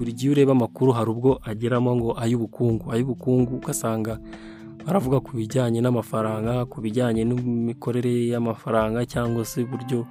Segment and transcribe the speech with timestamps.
[0.00, 2.88] buri gihe ureba amakuru hari ubwo ageramo ngo ay'ubukungu.
[2.88, 4.16] Ay'ubukungu ugasanga
[4.80, 10.08] baravuga ku bijyanye n'amafaranga ku bijyanye n'imikorere y'amafaranga cyangwa se uburyo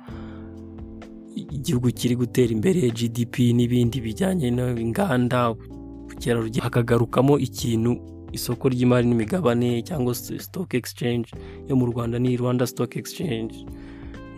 [1.33, 5.57] igihugu kiri gutera imbere GDP n'ibindi bijyanye n'inganda.
[5.57, 7.91] Ubukerarugendo hakagarukamo ikintu
[8.29, 11.33] isoko ry'imari n'imigabane cyangwa se stock exchange
[11.65, 13.65] yo mu Rwanda ni Rwanda Stock Exchange.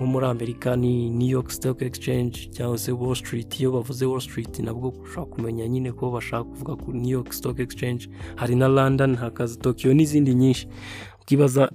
[0.02, 3.60] Nko muri Amerika ni New York Stock Exchange cyangwa se Wall Street.
[3.60, 7.60] Iyo bavuze Wall Street nabwo ushobora kumenya nyine ko bashaka kuvuga ku New York Stock
[7.60, 8.10] Exchange.
[8.36, 10.68] Hari na London hakaza Tokyo n'izindi nyinshi.
[11.22, 11.72] Ukibaza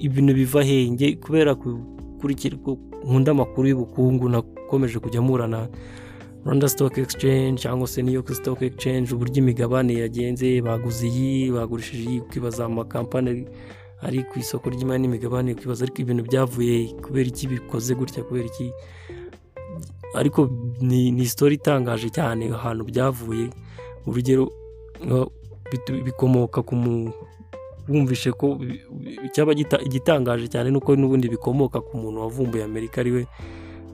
[0.00, 2.56] ibintu biva henge kubera gukurikira
[3.06, 5.68] nkunda amakuru y'ubukungu nakomeje kujya murana
[6.44, 12.10] Rwanda Stock Exchange cyangwa se New York Stock Exchange uburyo imigabane yagenze baguze iyi bagurishije
[12.10, 12.20] iyi.
[12.20, 13.46] Ukibaza amakampani
[14.02, 18.72] ari ku isoko ry'imari n'imigabane ukibaza ariko ibintu byavuye kubera iki bikoze gutya kubera iki?
[20.14, 20.48] Ariko
[20.80, 23.50] ni isitori itangaje cyane ahantu byavuye
[24.06, 24.50] urugero
[26.04, 26.74] bikomoka ku
[27.88, 28.58] wumvishe ko
[29.34, 29.52] cyaba
[29.86, 33.22] igitangaje cyane nuko n'ubundi bikomoka ku muntu wavumbuye amerika ari we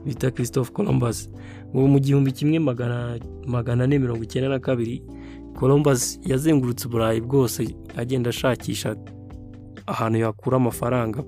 [0.05, 1.29] bita christophe columbus.
[1.75, 5.03] Ngo mu gihumbi kimwe magana ane mirongo icyenda na kabiri
[5.59, 8.95] columbus yazengurutse uburayi bwose agenda ashakisha
[9.87, 11.19] ahantu yakura amafaranga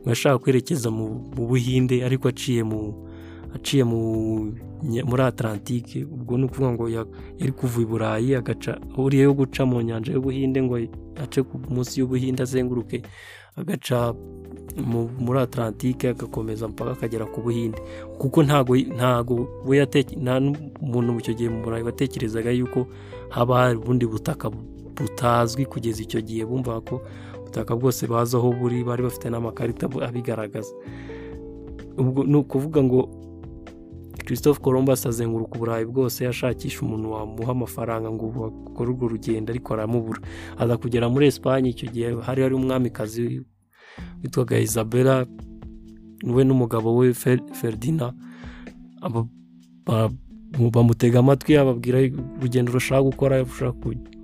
[0.00, 2.80] ngo yashaka kwerekeza mu buhinde ariko aciye mu
[3.54, 3.84] aciye
[5.08, 6.84] muri atlantike ubwo ni ukuvuga ngo
[7.40, 10.74] yari kuva i burayi agaca ahuriye yo guca mu nyanja y'ubuhinde ngo
[11.22, 13.02] ace munsi y'ubuhinde azenguruke
[13.56, 14.12] agaca
[15.24, 17.78] muri atlantike agakomeza mpaka akagera ku buhinde.
[18.18, 19.78] Kuko ntago ntago we
[20.22, 22.86] nta n'umuntu icyo gihe mu burayi watekerezaga yuko
[23.30, 24.50] haba hari ubundi butaka
[24.96, 27.00] butazwi kugeza icyo gihe bumva ko
[27.54, 30.74] ubutaka bwose bazi aho buri bari bafite n'amakarita abigaragaza.
[31.96, 33.08] Ubwo ni ukuvuga ngo
[34.26, 40.20] christophe columbus azenguruka uburayi bwose ashakisha umuntu wamuha amafaranga ngo bakore urwo rugendo ariko aramubura.
[40.58, 43.42] Aza kugera muri esipanye icyo gihe hari hari umwamikazi
[44.22, 45.26] witwaga isabella
[46.26, 47.14] we n'umugabo we
[47.54, 48.10] ferdina
[50.74, 51.98] bamutega amatwi ababwira
[52.38, 53.72] urugendo rushaka gukora rushaka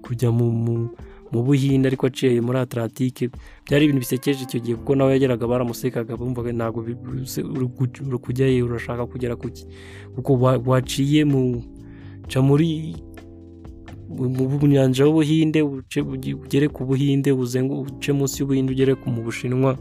[0.02, 0.90] kujya mu
[1.32, 3.30] buhinde ariko aciye muri atlantike
[3.66, 6.82] byari ibintu bisekeje icyo gihe kuko nawe yageraga baramusekaga bumvaga ntabwo
[8.18, 9.64] kujyayo urashaka kugera ku ki
[10.14, 10.30] kuko
[10.66, 11.62] waciye mu
[12.42, 12.94] muri
[14.10, 19.78] mu nyanja y'ubuhinde ugere ku buhinde uce munsi y'ubuhinde ugere mu bushinwa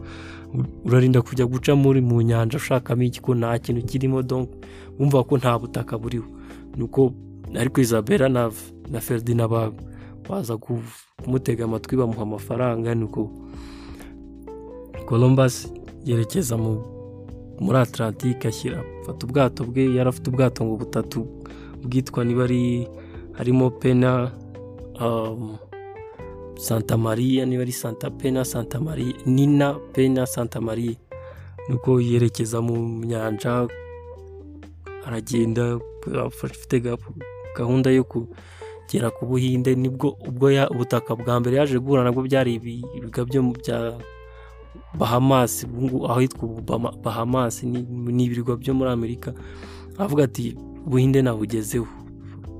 [0.86, 3.20] urarinda kujya guca muri mu nyanja ushakamo iki?
[3.20, 4.22] Ko nta kintu kirimo
[4.98, 6.26] wumva ko nta butaka buriho.
[6.76, 7.10] Nuko
[7.58, 8.28] ariko isabella
[8.90, 9.48] na ferdina
[10.30, 13.30] baza kumutega amatwi bamuha amafaranga nuko
[15.08, 15.72] columbus
[16.04, 16.56] yerekeza
[17.60, 21.20] muri atlantike ashyira afata ubwato bwe yari afite ubwato ngo butatu
[21.82, 22.88] bwitwa niba ari
[23.32, 24.30] harimo pena
[26.56, 30.96] santa maria niba ari santa pena santa maria nina pena santa maria.
[31.68, 33.68] Nuko yerekeza mu nyanja
[35.06, 35.78] aragenda
[36.26, 36.82] afite
[37.56, 38.04] gahunda yo
[38.90, 43.40] kugera ku buhinde ni bwo ubwo ubutaka bwa mbere yaje guhura nabwo byari ibirwa byo
[43.54, 43.94] bya
[44.98, 45.62] bahamasi
[46.10, 46.74] aho hitwa
[47.04, 49.30] bahamasi ni ibirwa byo muri amerika
[49.94, 50.56] aravuga ati
[50.86, 51.86] ubuhinde nabugezeho.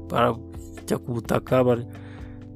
[0.07, 1.65] Barajya ku butaka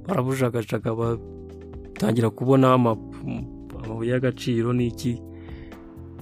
[0.06, 5.18] barabujagajaga batangira kubona amabuye y'agaciro n'iki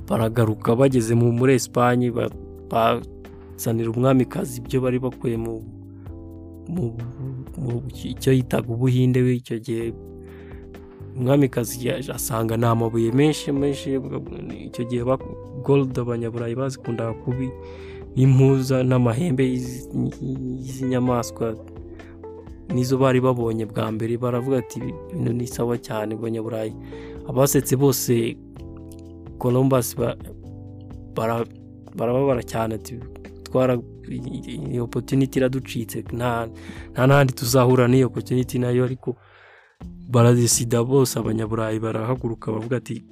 [0.08, 2.08] baragaruka bageze muri esipanye
[2.72, 5.60] bazanira umwamikazi ibyo bari bakuye mu
[8.04, 9.92] icyo yitaga ubuhinde we icyo gihe
[11.16, 14.00] umwamikazi asanga ni amabuye menshi menshi
[14.68, 15.02] icyo gihe
[15.64, 17.48] gold abanyaburayi bazikundaga kubi
[18.16, 21.56] n'impuza n'amahembe y'izi nyamaswa
[22.74, 26.72] nizo bari babonye bwa mbere baravuga ati ibintu ni sawa cyane abanyaburayi
[27.28, 28.36] abasetse bose
[29.38, 29.96] columbus
[31.96, 32.96] barababara cyane ati
[33.52, 33.76] twara
[34.08, 36.04] iyi opotuniti iraducitse.
[36.12, 36.48] Nta
[36.96, 39.16] n'ahandi tuzahura n'iyo opotuniti na yo ariko
[40.08, 43.04] baradesida bose abanyaburayi barahaguruka bavuga ati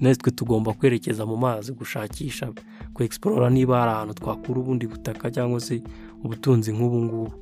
[0.00, 2.52] natwe tugomba kwerekeza mu mazi gushakisha
[2.94, 5.80] ku egisporora niba hari ahantu twakura ubundi butaka cyangwa se
[6.24, 7.32] ubutunzi nk'ubu ngubu.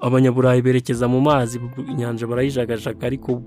[0.00, 1.60] Abanyaburayi berekeza mu mazi
[1.92, 3.42] inyanja barayijagajaga ariko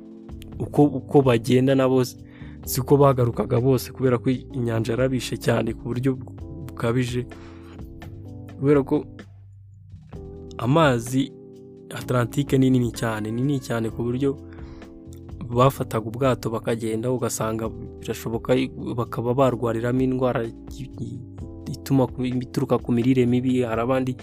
[1.00, 2.04] uko bagenda nabo
[2.66, 6.18] siko bagarukaga bose kubera ko inyanja yarabishe cyane ku buryo
[6.80, 7.28] bukabije
[8.60, 9.04] kubera ko
[10.58, 11.32] amazi
[11.92, 14.40] atlantike ni nini cyane ni nini cyane ku buryo
[15.50, 17.68] bafataga ubwato bakagenda ugasanga
[18.00, 18.56] birashoboka
[18.96, 20.48] bakaba barwariramo indwara
[21.68, 24.16] ituma ituruka ku mirire mibi hari abandi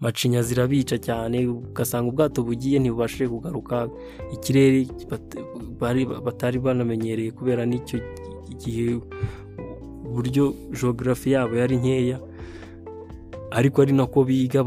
[0.00, 3.86] macinya zirabica cyane ugasanga ubwato bugiye ntibubashe kugaruka
[4.34, 4.86] ikirere
[6.26, 7.98] batari banamenyereye kubera n'icyo
[8.58, 8.98] gihe
[10.10, 12.18] uburyo geogarafi yabo yari nkeya
[13.50, 14.60] ariko ari nako biga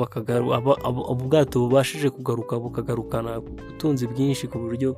[1.14, 4.96] ubwato bubashije kugaruka bukagarukana ubutunzi bwinshi ku buryo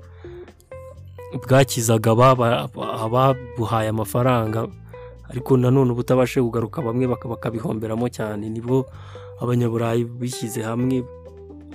[1.43, 2.11] bwakizaga
[3.05, 4.67] ababuhaye amafaranga
[5.29, 8.45] ariko nanone ubutabashe kugaruka bamwe baka- bakabihomberamo cyane.
[8.49, 8.85] Nibwo
[9.41, 11.01] abanyaburayi bishyize hamwe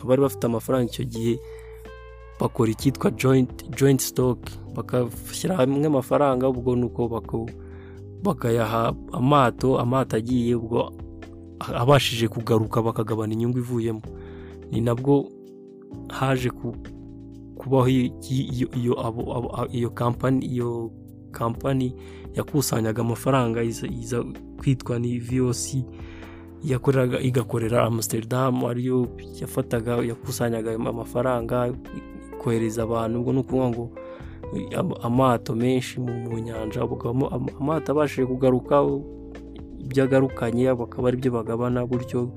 [0.03, 1.35] abari bafite amafaranga icyo gihe
[2.41, 3.11] bakora icyitwa
[3.77, 4.39] joint stock
[4.75, 7.51] bakashyira hamwe amafaranga ubwo nuko bako-
[8.23, 10.93] bakayaha amato amato agiye ubwo
[11.75, 14.03] abashije kugaruka bakagabana inyungu ivuyemo.
[14.71, 15.29] Ni nabwo
[16.09, 16.77] haje ku-
[17.57, 17.89] kubaho
[19.73, 20.91] iyo kampani iyo
[21.33, 21.95] kampani
[22.35, 24.25] yakusanyaga amafaranga iza
[24.59, 25.85] kwitwa ni VOC
[26.65, 29.09] yakoreraga igakorera Amsterdam ariyo
[29.41, 31.73] yafataga yakusanyaga amafaranga
[32.43, 33.85] kohereza abantu ubwo ni ukuvuga ngo
[35.03, 36.81] amato menshi mu nyanja
[37.61, 38.83] amato abashije kugaruka
[39.79, 42.31] ibyo agarukanye bakaba ari byo bagabana gutyo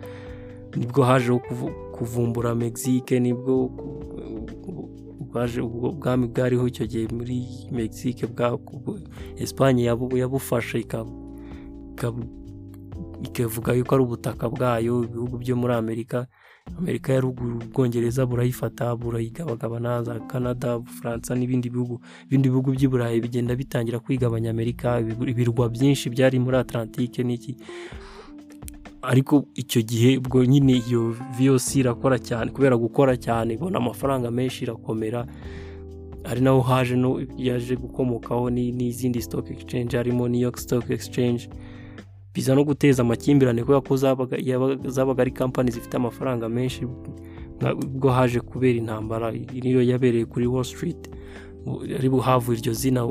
[0.77, 3.69] ni bwo hajeho kuvu- kuvumbura Mexique ni bwo
[5.61, 8.27] ubwo bwami bwariho icyo gihe muri Mexique
[9.37, 10.83] Espagne yabu- yabufashe
[13.23, 16.27] ikavuga yuko ari ubutaka bwayo ibihugu byo muri Amerika
[16.79, 21.99] Amerika ya ruguru Ubwongereza burayifata burayigabagabana za Canada Ubufaransa n'ibindi bihugu.
[22.27, 27.55] Ibindi bihugu by'i Burayi bigenda bitangira kwigabanya Amerika ibirwa byinshi byari muri Atlantique n'iki.
[29.01, 34.63] Ariko icyo gihe ubwo nyine iyo VOC irakora cyane kubera gukora cyane ibona amafaranga menshi
[34.63, 35.27] irakomera.
[36.23, 41.49] Ari naho haje no yaje gukomokaho ni- n'izindi stock exchange harimo New York Stock Exchange.
[42.33, 48.77] Biza no guteza amakimbirane kubera ko zabaga ari kampani zifite amafaranga menshi ubwo haje kubera
[48.77, 51.09] intambara niyo yabereye kuri Wall Street.
[51.99, 53.05] Ari havuye iryo zina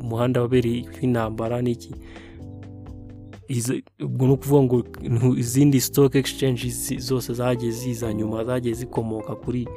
[0.00, 1.94] umuhanda wabereye intambara n'iki.
[4.04, 6.68] Ubwo ni ukuvuga ngo izindi stock exchange
[6.98, 9.68] zose zagiye ziza nyuma zagiye zikomoka kuri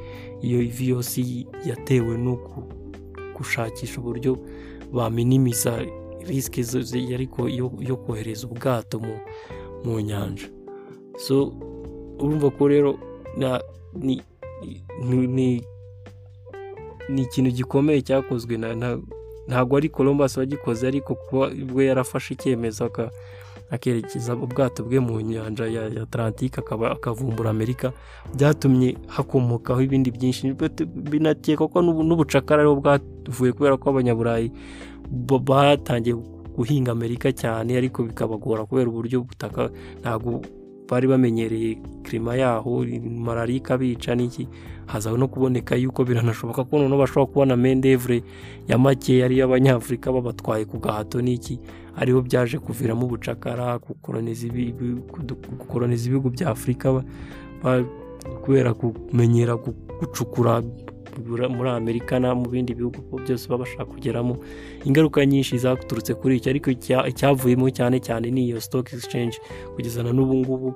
[0.42, 1.18] iyo VOC
[1.66, 2.38] yatewe no
[3.36, 4.38] gushakisha uburyo
[4.94, 5.86] baminimiza
[6.28, 6.64] risike
[7.16, 9.16] ariko yo, kohereza ubwato mu,
[10.02, 10.48] nyanja.
[11.18, 11.54] So
[12.20, 13.00] urumva ko rero
[13.96, 14.22] ni,
[17.22, 18.58] ikintu gikomeye cyakozwe
[19.48, 22.86] ntabwo ari Columbus wagikoze ariko kuba ubwo yarafashe icyemezo
[23.72, 27.92] akerekeza ubwato bwe mu nyanja ya Atlantique akaba akavumbura Amerika.
[28.36, 30.54] Byatumye hakomokaho ibindi byinshi
[31.10, 34.52] binakekwa ko n'ubu- n'ubucakara ariho bwavuye kubera ko abanyaburayi
[35.48, 36.16] batangiye
[36.56, 39.70] guhinga Amerika cyane ariko bikabagora kubera uburyo ubutaka
[40.04, 40.42] ntabwo
[40.92, 42.84] bari bamenyereye kirima yaho
[43.24, 44.48] malariya ikabica n'iki?
[44.86, 48.24] Haza no kuboneka yuko biranashoboka ko noneho bashobora kubona mendevure
[48.68, 51.60] ya make yari y'abanyafurika babatwaye ku gahato n'iki?
[51.96, 54.48] Ariho byaje kuviramo ubucakara gukoroniza
[56.06, 57.04] ibihugu bya afurika
[58.44, 60.62] kubera kumenyera gu- gucukura
[61.50, 64.38] muri amerika no mu bindi bihugu byose baba bashaka kugeramo
[64.86, 69.38] ingaruka nyinshi zaturutse kuri icyo ariko icya- icyavuyemo cyane cyane ni iyo stock exchange.
[69.76, 70.70] Kugeza na n'ubu ngubu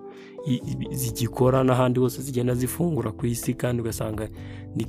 [0.92, 4.30] zigikora n'ahandi hose zigenda zifungura ku isi kandi ugasanga
[4.76, 4.88] ni-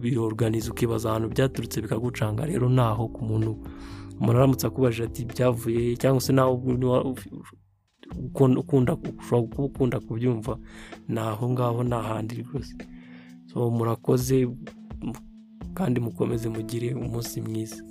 [0.00, 2.46] biroganiza ukibaza ahantu byaturutse bikagucanga.
[2.46, 3.56] Rero naho ku muntu
[4.20, 6.52] umuntu aramutse akubajije ati byavuye cyangwa se nawe
[8.58, 10.58] ukunda ushobora kuba ukunda kubyumva
[11.08, 12.74] ni aho ngaho nta handi rwose.
[13.54, 14.48] Murakoze
[15.74, 17.82] kandi mukomeze mugire umunsi mwiza.